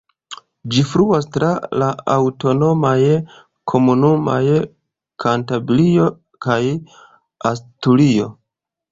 Ĝi 0.75 0.83
fluas 0.91 1.25
tra 1.33 1.49
la 1.81 1.89
aŭtonomaj 2.13 2.95
komunumoj 3.73 4.37
Kantabrio 5.25 6.07
kaj 6.47 6.57
Asturio. 7.51 8.31